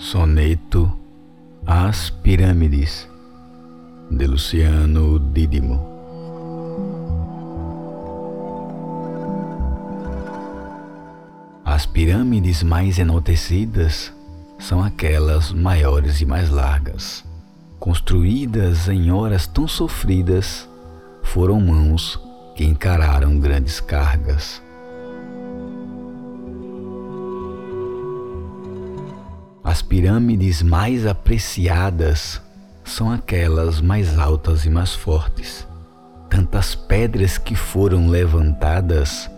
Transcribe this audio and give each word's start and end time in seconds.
Soneto 0.00 0.96
As 1.66 2.08
Pirâmides 2.08 3.08
de 4.08 4.28
Luciano 4.28 5.18
Dídimo 5.18 5.84
As 11.64 11.84
pirâmides 11.84 12.62
mais 12.62 13.00
enaltecidas 13.00 14.12
são 14.56 14.80
aquelas 14.84 15.50
maiores 15.50 16.20
e 16.20 16.24
mais 16.24 16.48
largas, 16.48 17.24
construídas 17.80 18.88
em 18.88 19.10
horas 19.10 19.48
tão 19.48 19.66
sofridas, 19.66 20.68
foram 21.24 21.60
mãos 21.60 22.20
que 22.54 22.64
encararam 22.64 23.36
grandes 23.40 23.80
cargas. 23.80 24.62
As 29.68 29.82
pirâmides 29.82 30.62
mais 30.62 31.04
apreciadas 31.04 32.40
são 32.82 33.10
aquelas 33.10 33.82
mais 33.82 34.18
altas 34.18 34.64
e 34.64 34.70
mais 34.70 34.94
fortes. 34.94 35.68
Tantas 36.30 36.74
pedras 36.74 37.36
que 37.36 37.54
foram 37.54 38.08
levantadas, 38.08 39.30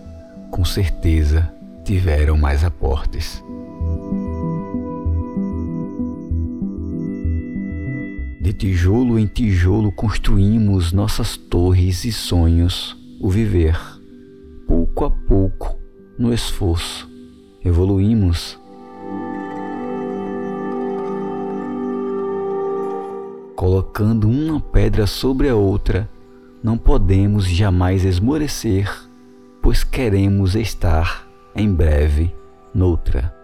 com 0.53 0.65
certeza 0.65 1.53
tiveram 1.85 2.37
mais 2.37 2.63
aportes. 2.63 3.43
De 8.41 8.53
tijolo 8.53 9.19
em 9.19 9.27
tijolo 9.27 9.91
construímos 9.91 10.93
nossas 10.93 11.37
torres 11.37 12.05
e 12.05 12.13
sonhos, 12.13 12.97
o 13.21 13.29
viver. 13.29 13.77
Pouco 14.69 15.07
a 15.07 15.11
pouco, 15.11 15.77
no 16.17 16.33
esforço, 16.33 17.11
evoluímos. 17.65 18.61
Colocando 23.61 24.27
uma 24.27 24.59
pedra 24.59 25.07
sobre 25.07 25.47
a 25.47 25.55
outra, 25.55 26.09
não 26.63 26.79
podemos 26.79 27.45
jamais 27.45 28.07
esmorecer, 28.07 28.91
pois 29.61 29.85
queremos 29.85 30.55
estar 30.57 31.29
em 31.55 31.71
breve 31.71 32.35
noutra. 32.73 33.40